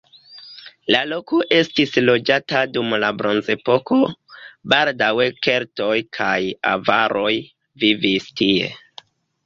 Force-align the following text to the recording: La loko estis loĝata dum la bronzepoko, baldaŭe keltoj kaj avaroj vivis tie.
La 0.93 1.01
loko 1.09 1.41
estis 1.57 1.93
loĝata 2.05 2.63
dum 2.77 2.97
la 3.05 3.13
bronzepoko, 3.19 4.01
baldaŭe 4.75 5.31
keltoj 5.49 5.95
kaj 6.21 6.35
avaroj 6.75 7.35
vivis 7.85 8.31
tie. 8.43 8.77